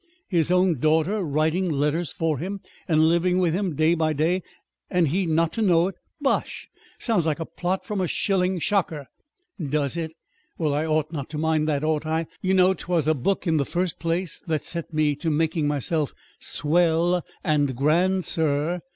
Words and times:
"His 0.29 0.49
own 0.49 0.79
daughter 0.79 1.21
writing 1.21 1.65
his 1.65 1.73
letters 1.73 2.11
for 2.11 2.39
him, 2.39 2.61
and 2.87 3.07
living 3.07 3.37
with 3.37 3.53
him 3.53 3.75
day 3.75 3.93
by 3.93 4.13
day, 4.13 4.41
and 4.89 5.09
he 5.09 5.27
not 5.27 5.53
to 5.53 5.61
know 5.61 5.89
it? 5.89 5.95
Bosh! 6.19 6.67
Sounds 6.97 7.27
like 7.27 7.39
a 7.39 7.45
plot 7.45 7.85
from 7.85 8.01
a 8.01 8.07
shilling 8.07 8.57
shocker!" 8.57 9.05
"Does 9.63 9.95
it? 9.95 10.13
Well, 10.57 10.73
I 10.73 10.87
ought 10.87 11.11
not 11.11 11.29
to 11.29 11.37
mind 11.37 11.67
that, 11.67 11.83
ought 11.83 12.07
I? 12.07 12.25
you 12.41 12.55
know 12.55 12.73
'twas 12.73 13.07
a 13.07 13.13
book 13.13 13.45
in 13.45 13.57
the 13.57 13.63
first 13.63 13.99
place 13.99 14.41
that 14.47 14.63
set 14.63 14.91
me 14.91 15.15
to 15.17 15.29
making 15.29 15.67
myself 15.67 16.15
'swell' 16.39 17.23
and 17.43 17.75
'grand,' 17.75 18.25
sir." 18.25 18.79